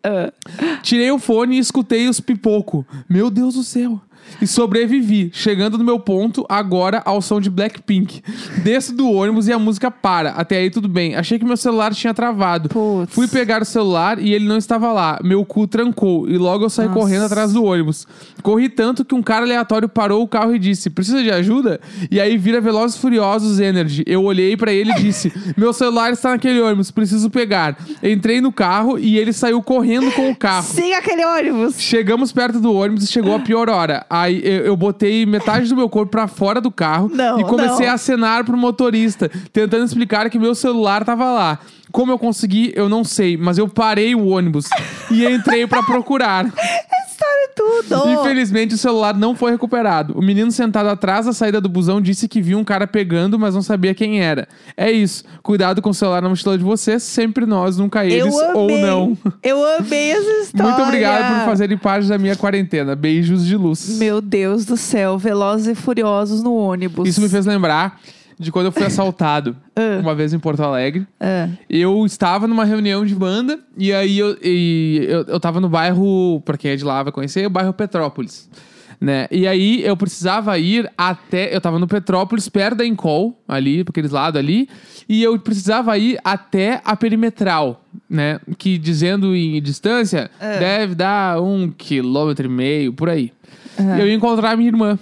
[0.05, 0.31] Ah.
[0.83, 2.87] Tirei o fone e escutei os pipoco.
[3.09, 3.99] Meu Deus do céu.
[4.41, 8.23] E sobrevivi, chegando no meu ponto agora ao som de Blackpink.
[8.63, 10.31] Desço do ônibus e a música para.
[10.31, 11.15] Até aí tudo bem.
[11.15, 12.69] Achei que meu celular tinha travado.
[12.69, 13.15] Putz.
[13.15, 15.19] Fui pegar o celular e ele não estava lá.
[15.23, 17.01] Meu cu trancou e logo eu saí Nossa.
[17.01, 18.07] correndo atrás do ônibus.
[18.43, 21.81] Corri tanto que um cara aleatório parou o carro e disse: Precisa de ajuda?
[22.11, 24.05] E aí vira Velozes Furiosos Energy.
[24.07, 27.77] Eu olhei pra ele e disse: Meu celular está naquele ônibus, preciso pegar.
[28.03, 30.67] Entrei no carro e ele saiu correndo com o carro.
[30.67, 31.81] Siga aquele ônibus.
[31.81, 34.05] Chegamos perto do ônibus e chegou a pior hora.
[34.23, 37.87] Aí eu, eu botei metade do meu corpo pra fora do carro Não, e comecei
[37.87, 37.93] não.
[37.93, 41.59] a acenar pro motorista, tentando explicar que meu celular tava lá.
[41.97, 44.67] Como eu consegui, eu não sei, mas eu parei o ônibus
[45.11, 46.45] e entrei pra procurar.
[47.09, 48.11] História é tudo.
[48.11, 50.13] Infelizmente, o celular não foi recuperado.
[50.15, 53.55] O menino sentado atrás da saída do busão disse que viu um cara pegando, mas
[53.55, 54.47] não sabia quem era.
[54.77, 55.25] É isso.
[55.43, 58.83] Cuidado com o celular na mochila de vocês, sempre nós, nunca eles eu ou amei.
[58.83, 59.17] não.
[59.43, 60.69] Eu amei essa história.
[60.77, 62.95] Muito obrigado por fazerem parte da minha quarentena.
[62.95, 63.97] Beijos de luz.
[63.97, 67.09] Meu Deus do céu, velozes e furiosos no ônibus.
[67.09, 67.99] Isso me fez lembrar
[68.39, 69.99] de quando eu fui assaltado Ah.
[70.01, 71.07] uma vez em Porto Alegre.
[71.21, 75.69] Ah, Eu estava numa reunião de banda e aí eu, e eu, eu tava no
[75.69, 78.49] bairro, pra quem é de lá vai conhecer, o bairro Petrópolis.
[78.99, 79.27] Né?
[79.31, 81.55] E aí eu precisava ir até.
[81.55, 84.71] Eu tava no Petrópolis, perto da Encol, ali, pra aqueles lados ali,
[85.07, 88.41] e eu precisava ir até a perimetral, né?
[88.57, 90.59] Que dizendo em distância, É.
[90.59, 93.35] deve dar um quilômetro e meio, por aí.
[93.79, 94.99] E eu ia encontrar minha irmã.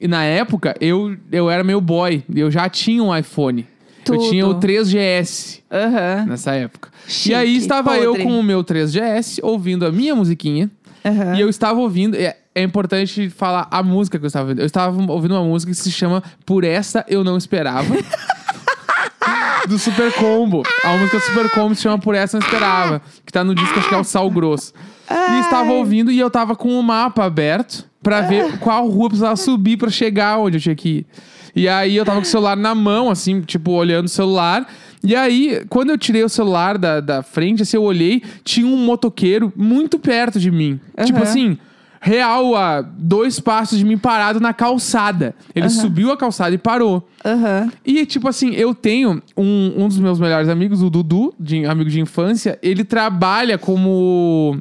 [0.00, 3.66] E na época, eu, eu era meio boy, eu já tinha um iPhone.
[3.98, 4.30] Eu Tudo.
[4.30, 6.24] tinha o 3GS Aham.
[6.26, 6.88] nessa época.
[7.06, 8.24] Chique, e aí estava eu podre.
[8.24, 10.70] com o meu 3GS ouvindo a minha musiquinha.
[11.04, 11.36] Aham.
[11.36, 12.16] E eu estava ouvindo.
[12.16, 14.60] É, é importante falar a música que eu estava ouvindo.
[14.60, 17.94] Eu estava ouvindo uma música que se chama Por Essa Eu Não Esperava.
[19.68, 20.62] do Super Combo.
[20.82, 23.02] A música do Super Combo se chama Por Essa Eu Não Esperava.
[23.24, 24.72] Que tá no disco, acho que é o Sal Grosso.
[25.10, 29.08] E estava ouvindo e eu tava com o mapa aberto pra ver qual rua eu
[29.08, 31.06] precisava subir pra chegar onde eu tinha que ir.
[31.54, 34.66] E aí eu tava com o celular na mão, assim, tipo, olhando o celular.
[35.02, 38.76] E aí, quando eu tirei o celular da, da frente, assim, eu olhei, tinha um
[38.76, 40.78] motoqueiro muito perto de mim.
[41.04, 41.28] Tipo Aham.
[41.28, 41.58] assim,
[42.00, 45.34] real, a dois passos de mim parado na calçada.
[45.54, 47.06] Ele subiu a calçada e parou.
[47.24, 47.70] Aham.
[47.84, 51.90] E, tipo assim, eu tenho um, um dos meus melhores amigos, o Dudu, de, amigo
[51.90, 54.58] de infância, ele trabalha como.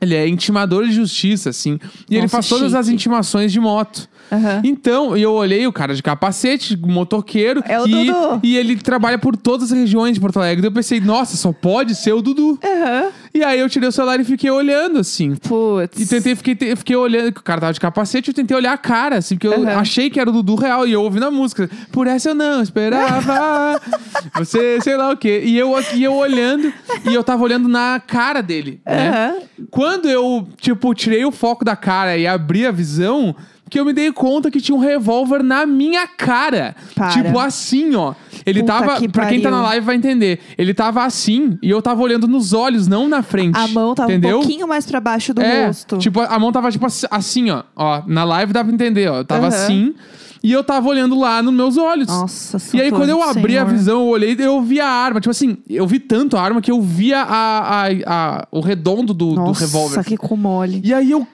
[0.00, 1.78] Ele é intimador de justiça, assim.
[2.08, 2.94] E ele Nossa, faz todas as chique.
[2.94, 4.08] intimações de moto.
[4.30, 4.60] Aham.
[4.62, 7.62] Então, eu olhei o cara de capacete, motoqueiro.
[7.64, 8.40] É o e, Dudu.
[8.42, 10.62] E ele trabalha por todas as regiões de Porto Alegre.
[10.62, 12.58] Daí eu pensei, nossa, só pode ser o Dudu.
[12.62, 13.08] Aham.
[13.38, 15.36] E aí eu tirei o celular e fiquei olhando, assim.
[15.36, 16.00] Putz.
[16.00, 18.72] E tentei, fiquei, te- fiquei olhando, que o cara tava de capacete, eu tentei olhar
[18.72, 19.76] a cara, assim, porque eu Aham.
[19.78, 21.70] achei que era o Dudu real, e eu ouvindo a música.
[21.92, 23.80] Por essa eu não esperava.
[24.34, 25.42] você, sei lá o quê.
[25.44, 26.72] E eu, e eu olhando,
[27.08, 29.08] e eu tava olhando na cara dele, né?
[29.08, 29.42] Aham.
[29.70, 33.34] Quando eu, tipo, tirei o foco da cara e abri a visão,
[33.70, 36.74] que eu me dei conta que tinha um revólver na minha cara.
[36.94, 37.08] Para.
[37.10, 38.14] Tipo assim, ó.
[38.46, 40.40] Ele Puta tava, que pra quem tá na live vai entender.
[40.56, 43.56] Ele tava assim, e eu tava olhando nos olhos, não na frente.
[43.58, 44.38] A mão tava entendeu?
[44.38, 45.98] um pouquinho mais pra baixo do é, rosto.
[45.98, 47.62] Tipo, a mão tava tipo assi- assim, ó.
[47.76, 49.22] Ó, na live dá pra entender, ó.
[49.24, 49.56] Tava Aham.
[49.56, 49.94] assim.
[50.40, 52.06] E eu tava olhando lá nos meus olhos.
[52.06, 53.76] Nossa, E aí, quando eu abri a Senhor.
[53.76, 55.20] visão, eu olhei, eu vi a arma.
[55.20, 59.12] Tipo assim, eu vi tanto a arma que eu via a, a, a- o redondo
[59.12, 60.04] do, do Nossa, revólver.
[60.04, 60.80] que com mole.
[60.84, 61.26] E aí eu.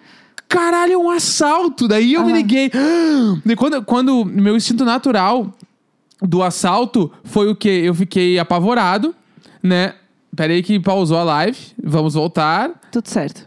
[0.48, 1.88] Caralho, é um assalto.
[1.88, 2.36] Daí eu me Aham.
[2.36, 2.70] liguei.
[3.46, 5.52] E quando, quando meu instinto natural
[6.22, 7.82] do assalto foi o quê?
[7.84, 9.14] Eu fiquei apavorado,
[9.62, 9.94] né?
[10.36, 11.58] Peraí que pausou a live.
[11.82, 12.70] Vamos voltar.
[12.90, 13.46] Tudo certo.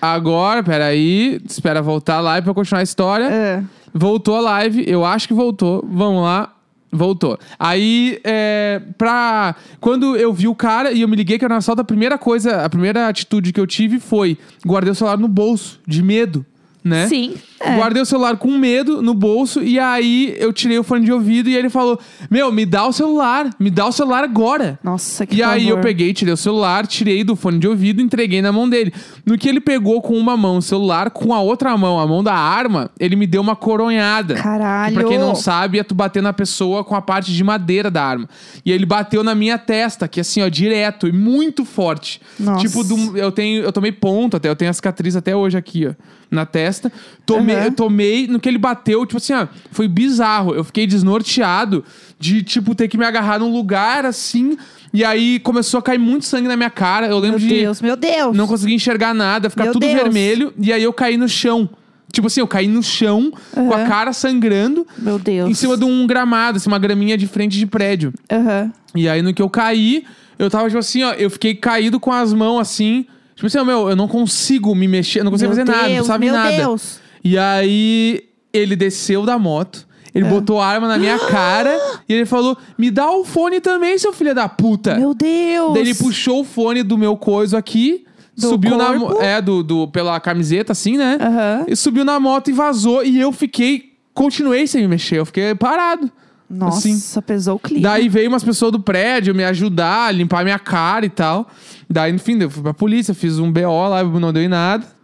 [0.00, 1.40] Agora, peraí.
[1.48, 3.24] Espera voltar a live pra continuar a história.
[3.26, 3.62] É.
[3.94, 5.84] Voltou a live, eu acho que voltou.
[5.90, 6.52] Vamos lá.
[6.96, 7.38] Voltou.
[7.58, 9.54] Aí, é, pra.
[9.80, 12.16] Quando eu vi o cara e eu me liguei que era um assalto, a primeira
[12.16, 16.44] coisa, a primeira atitude que eu tive foi guardei o celular no bolso, de medo,
[16.86, 17.08] né?
[17.08, 17.34] Sim.
[17.58, 17.76] É.
[17.76, 21.48] Guardei o celular com medo no bolso e aí eu tirei o fone de ouvido
[21.48, 21.98] e ele falou:
[22.30, 24.78] Meu, me dá o celular, me dá o celular agora.
[24.84, 28.04] Nossa, que E aí eu peguei, tirei o celular, tirei do fone de ouvido e
[28.04, 28.92] entreguei na mão dele.
[29.24, 32.22] No que ele pegou com uma mão o celular, com a outra mão, a mão
[32.22, 34.34] da arma, ele me deu uma coronhada.
[34.34, 34.94] Caralho.
[34.94, 37.90] Que pra quem não sabe, é tu bater na pessoa com a parte de madeira
[37.90, 38.28] da arma.
[38.64, 42.20] E ele bateu na minha testa, que assim, ó, direto e muito forte.
[42.38, 42.60] Nossa.
[42.60, 45.94] Tipo, eu tenho, eu tomei ponto até, eu tenho a cicatriz até hoje aqui, ó,
[46.30, 46.92] na testa.
[47.24, 50.54] Tomei, eu tomei, no que ele bateu, tipo assim, ó, foi bizarro.
[50.54, 51.84] Eu fiquei desnorteado
[52.18, 54.56] de, tipo, ter que me agarrar num lugar assim.
[54.92, 57.06] E aí começou a cair muito sangue na minha cara.
[57.06, 58.36] Eu lembro Meu de Deus, meu Deus.
[58.36, 59.94] não conseguir enxergar nada, ficar Meu tudo Deus.
[59.94, 60.52] vermelho.
[60.58, 61.68] E aí eu caí no chão.
[62.12, 65.50] Tipo assim, eu caí no chão, com a cara sangrando, Meu Deus.
[65.50, 68.14] em cima de um gramado, assim, uma graminha de frente de prédio.
[68.32, 68.72] Aham.
[68.94, 70.04] E aí no que eu caí,
[70.38, 73.06] eu tava tipo assim, ó, eu fiquei caído com as mãos assim.
[73.36, 75.88] Tipo assim, ó, meu, eu não consigo me mexer, eu não consigo Meu fazer nada,
[75.88, 76.56] não Deus, em meu nada.
[76.56, 76.98] Deus.
[77.22, 80.28] E aí ele desceu da moto, ele É.
[80.28, 84.34] botou arma na minha cara e ele falou: Me dá o fone também, seu filho
[84.34, 84.96] da puta.
[84.96, 85.74] Meu Deus.
[85.74, 89.22] Daí ele puxou o fone do meu coiso aqui, Do subiu na corpo?
[89.22, 91.18] é do, do pela camiseta assim, né?
[91.20, 91.64] Aham.
[91.68, 95.54] E subiu na moto e vazou e eu fiquei continuei sem me mexer, eu fiquei
[95.54, 96.10] parado.
[96.48, 97.20] Nossa, assim.
[97.22, 97.82] pesou o clima.
[97.82, 101.48] Daí veio umas pessoas do prédio me ajudar, limpar minha cara e tal.
[101.88, 104.95] Daí, enfim, eu fui pra polícia, fiz um BO lá, não deu em nada.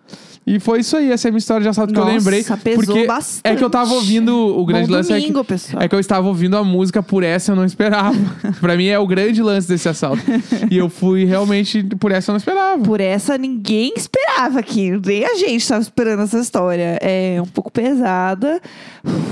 [0.45, 2.43] E foi isso aí, essa é a minha história de assalto que eu Nossa, lembrei.
[2.43, 3.41] pesou porque bastante.
[3.45, 5.13] é que eu tava ouvindo o grande Bom lance.
[5.13, 5.83] é que- domingo, pessoal.
[5.83, 8.17] É que eu estava ouvindo a música por essa eu não esperava.
[8.61, 10.21] pra mim é o grande lance desse assalto.
[10.69, 12.83] e eu fui realmente por essa eu não esperava.
[12.83, 16.99] Por essa ninguém esperava aqui, nem a gente estava esperando essa história.
[17.01, 18.61] É um pouco pesada.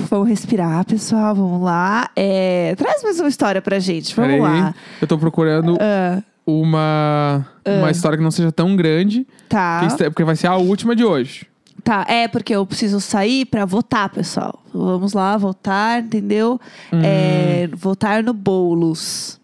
[0.08, 2.08] Vamos respirar, pessoal, vamos lá.
[2.14, 4.74] É, traz mais uma história pra gente, vamos Peraí, lá.
[5.00, 6.22] Eu tô procurando Ah,
[6.58, 10.94] uma, uma história que não seja tão grande, tá, que porque vai ser a última
[10.96, 11.46] de hoje.
[11.82, 12.04] tá.
[12.08, 14.62] É porque eu preciso sair pra votar, pessoal.
[14.72, 16.60] Vamos lá, votar, entendeu?
[16.92, 17.00] Hum.
[17.02, 19.39] É, votar no Boulos.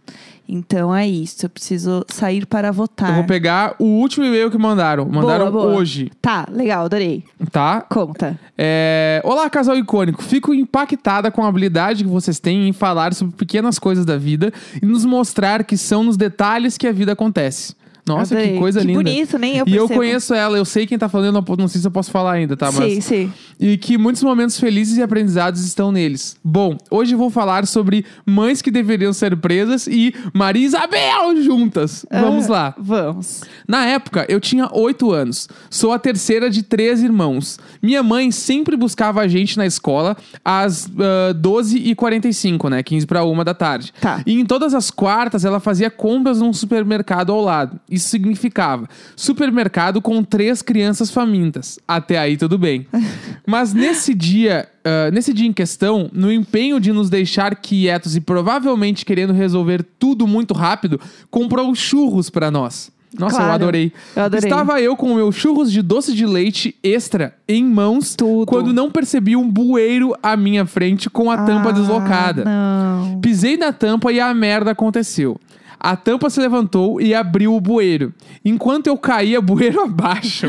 [0.49, 3.09] Então é isso, eu preciso sair para votar.
[3.11, 5.05] Eu vou pegar o último e-mail que mandaram.
[5.07, 5.51] Mandaram.
[5.51, 5.77] Boa, boa.
[5.77, 7.25] hoje, Tá, legal, adorei.
[7.51, 7.81] tá?
[7.83, 8.39] Conta.
[8.57, 10.23] É, Olá, casal icônico.
[10.23, 14.53] Fico impactada com a habilidade que vocês têm em falar sobre pequenas coisas da vida
[14.81, 17.75] e nos mostrar que são nos detalhes que a vida acontece.
[18.07, 18.53] Nossa, Adorei.
[18.55, 19.03] que coisa que linda.
[19.03, 21.87] bonito, nem eu e eu conheço ela, eu sei quem tá falando, não, sei se
[21.87, 22.71] eu posso falar ainda, tá?
[22.71, 23.33] Mas Sim, sim.
[23.59, 26.37] e que muitos momentos felizes e aprendizados estão neles.
[26.45, 31.43] Bom, hoje eu vou falar sobre mães que deveriam ser presas e Maria e Isabel
[31.43, 32.07] juntas.
[32.11, 32.75] Vamos Ah, lá.
[32.79, 33.43] Vamos.
[33.67, 35.49] Na época, eu tinha 8 anos.
[35.69, 37.59] Sou a terceira de três irmãos.
[37.83, 42.83] Minha mãe sempre buscava a gente na escola às ah, 12h45, né?
[42.83, 43.93] 15 para uma da tarde.
[44.01, 44.23] Tá.
[44.27, 47.79] E em todas as quartas, ela fazia compras num supermercado ao lado.
[47.97, 51.79] Isso significava supermercado com três crianças famintas.
[51.87, 52.87] Até aí, tudo bem.
[53.47, 58.21] Mas nesse dia, ah, nesse dia em questão, no empenho de nos deixar quietos e
[58.21, 62.95] provavelmente querendo resolver tudo muito rápido, comprou churros para nós.
[63.19, 63.53] Nossa, eu Claro.
[63.55, 63.93] adorei.
[64.15, 64.47] Eu adorei.
[64.51, 68.45] Estava eu com o meu churros de doce de leite extra em mãos Tudo.
[68.45, 72.45] quando não percebi um bueiro à minha frente com a tampa Ah, deslocada.
[72.45, 73.19] Não.
[73.21, 75.41] Pisei na tampa e a merda aconteceu.
[75.87, 78.13] A tampa se levantou e abriu o bueiro.
[78.45, 80.49] Enquanto eu caía bueiro abaixo,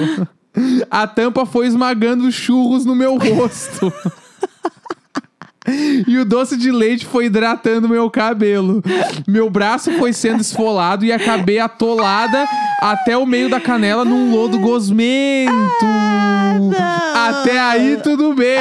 [0.90, 3.94] a tampa foi esmagando os churros no meu rosto.
[6.08, 8.82] E o doce de leite foi hidratando meu cabelo.
[9.28, 12.46] Meu braço foi sendo esfolado e acabei atolada
[12.82, 15.52] até o meio da canela num lodo gosmento.
[17.16, 18.58] Até aí tudo bem.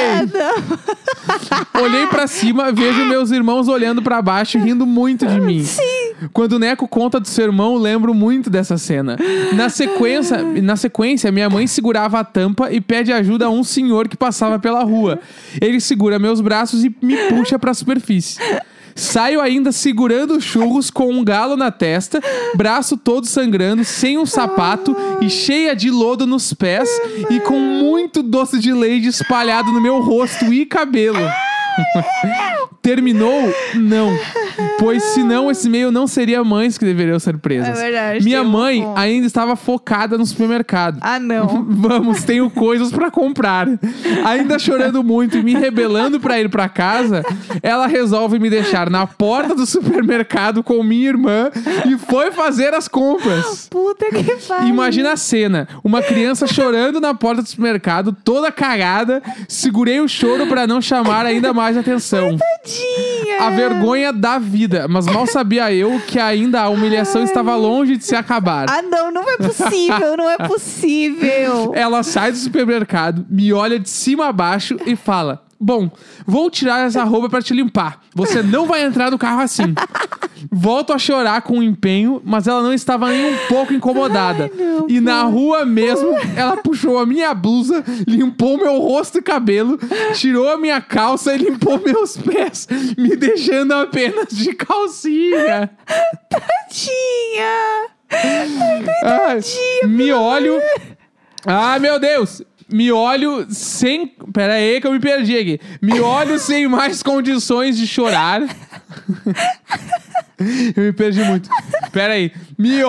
[1.81, 5.63] Olhei pra cima, vejo meus irmãos olhando pra baixo e rindo muito de mim.
[5.63, 5.83] Sim.
[6.33, 9.17] Quando o Neco conta do seu irmão, lembro muito dessa cena.
[9.53, 14.09] Na sequência, na sequência, minha mãe segurava a tampa e pede ajuda a um senhor
[14.09, 15.21] que passava pela rua.
[15.61, 18.39] Ele segura meus braços e me puxa pra superfície.
[18.97, 22.21] Saio ainda segurando os churros com um galo na testa,
[22.55, 26.89] braço todo sangrando, sem um sapato e cheia de lodo nos pés
[27.31, 31.19] e com muito doce de leite espalhado no meu rosto e cabelo.
[32.81, 33.53] Terminou?
[33.75, 34.17] Não.
[34.79, 37.79] Pois senão esse e-mail não seria mães que deveriam ser presas.
[37.79, 38.99] É verdade, Minha tem um mãe ponto.
[38.99, 40.99] ainda estava focada no supermercado.
[41.01, 41.65] Ah, não.
[41.69, 43.67] Vamos, tenho coisas pra comprar.
[44.25, 47.23] Ainda chorando muito e me rebelando pra ir pra casa,
[47.62, 51.51] ela resolve me deixar na porta do supermercado com minha irmã
[51.89, 53.69] e foi fazer as compras.
[53.71, 54.69] Puta que pariu.
[54.69, 59.23] Imagina a cena: uma criança chorando na porta do supermercado, toda cagada.
[59.49, 62.37] Segurei o choro pra não chamar ainda mais atenção.
[62.37, 63.41] Tadinha.
[63.41, 68.05] A vergonha da vida, mas mal sabia eu que ainda a humilhação estava longe de
[68.05, 68.66] se acabar.
[68.68, 71.72] Ah, não, não é possível, não é possível.
[71.74, 75.90] Ela sai do supermercado, me olha de cima a baixo e fala: Bom,
[76.27, 78.01] vou tirar essa roupa pra te limpar.
[78.14, 79.75] Você não vai entrar no carro assim.
[80.53, 84.51] Volto a chorar com empenho, mas ela não estava nem um pouco incomodada.
[84.53, 89.79] Ai, e na rua mesmo, ela puxou a minha blusa, limpou meu rosto e cabelo,
[90.14, 95.71] tirou a minha calça e limpou meus pés, me deixando apenas de calcinha.
[96.29, 97.87] Tadinha.
[99.03, 99.40] Ai,
[99.88, 100.61] me olho.
[101.45, 102.42] Ah, meu Deus!
[102.68, 104.09] Me olho sem.
[104.33, 105.61] Pera aí que eu me perdi aqui.
[105.81, 108.42] Me olho sem mais condições de chorar.
[110.77, 111.49] eu me perdi muito.
[111.92, 112.33] Pera aí.
[112.59, 112.81] Me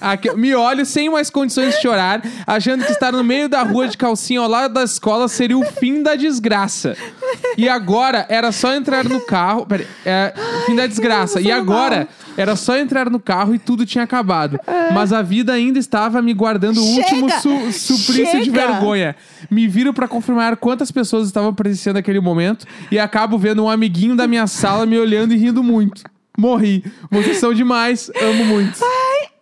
[0.00, 3.88] aqui, me olho sem mais condições de chorar, achando que estar no meio da rua
[3.88, 6.96] de calcinha ao lado da escola seria o fim da desgraça.
[7.56, 9.66] E agora era só entrar no carro.
[9.66, 10.34] Pera aí, é,
[10.66, 11.40] fim da desgraça.
[11.40, 14.60] E agora era só entrar no carro e tudo tinha acabado.
[14.92, 18.66] Mas a vida ainda estava me guardando o último su suplício de Chega!
[18.68, 19.16] vergonha.
[19.50, 24.14] Me viro pra confirmar quantas pessoas estavam presenciando aquele momento e acabo vendo um amiguinho
[24.16, 26.02] da minha sala me olhando e rindo muito.
[26.36, 26.84] Morri.
[27.10, 28.10] Vocês são demais.
[28.20, 28.78] Amo muito.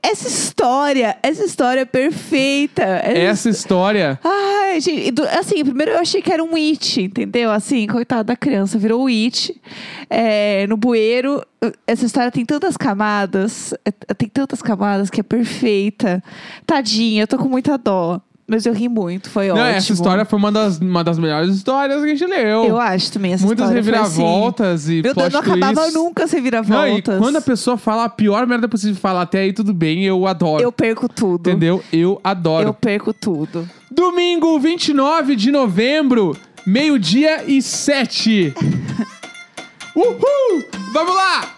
[0.02, 2.82] Essa história, essa história é perfeita.
[2.82, 4.20] Essa história.
[4.22, 7.50] Ai, gente, assim, primeiro eu achei que era um it, entendeu?
[7.50, 9.58] Assim, coitada da criança, virou o it.
[10.10, 11.42] É, no bueiro,
[11.86, 16.22] essa história tem tantas camadas, é- tem tantas camadas que é perfeita.
[16.66, 18.20] Tadinha, eu tô com muita dó.
[18.46, 19.68] Mas eu ri muito, foi Não, ótimo.
[19.68, 22.64] essa história foi uma das, uma das melhores histórias que a gente leu.
[22.64, 23.90] Eu acho também essa Muitas história assim.
[24.20, 28.08] reviravoltas e Meu Deus, não acabava nunca sem Não, e quando a pessoa fala a
[28.08, 30.62] pior merda possível falar até aí, tudo bem, eu adoro.
[30.62, 31.48] Eu perco tudo.
[31.48, 31.82] Entendeu?
[31.90, 32.68] Eu adoro.
[32.68, 33.68] Eu perco tudo.
[33.90, 38.52] Domingo, 29 de novembro, meio-dia e sete.
[39.96, 40.64] Uhul!
[40.92, 41.54] Vamos lá!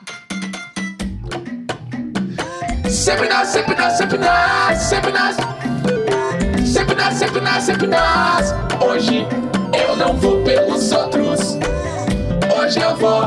[2.89, 6.16] Sempre nós, sempre nós, sempre nós, sempre nós.
[6.77, 8.55] Sempre nós, sempre nós, sempre nós.
[8.87, 9.27] Hoje
[9.73, 11.57] eu não vou pelos outros.
[12.55, 13.23] Hoje eu vou,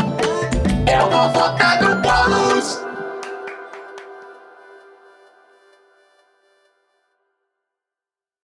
[0.86, 2.89] eu vou votar no bolo.